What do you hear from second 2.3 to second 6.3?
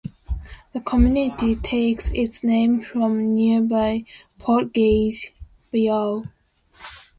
name from nearby Portage Bayou.